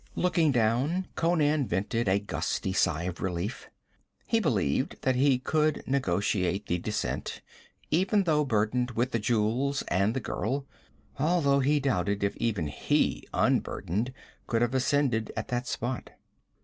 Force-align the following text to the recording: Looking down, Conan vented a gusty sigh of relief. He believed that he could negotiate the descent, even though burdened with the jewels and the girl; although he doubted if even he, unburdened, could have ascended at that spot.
Looking 0.15 0.51
down, 0.51 1.07
Conan 1.13 1.67
vented 1.67 2.07
a 2.07 2.17
gusty 2.17 2.73
sigh 2.73 3.03
of 3.03 3.21
relief. 3.21 3.69
He 4.25 4.39
believed 4.39 4.99
that 5.03 5.15
he 5.15 5.37
could 5.37 5.83
negotiate 5.85 6.65
the 6.65 6.79
descent, 6.79 7.43
even 7.91 8.23
though 8.23 8.43
burdened 8.43 8.89
with 8.97 9.11
the 9.11 9.19
jewels 9.19 9.83
and 9.89 10.15
the 10.15 10.19
girl; 10.19 10.65
although 11.19 11.59
he 11.59 11.79
doubted 11.79 12.23
if 12.23 12.35
even 12.37 12.65
he, 12.65 13.27
unburdened, 13.31 14.11
could 14.47 14.63
have 14.63 14.73
ascended 14.73 15.31
at 15.37 15.49
that 15.49 15.67
spot. 15.67 16.09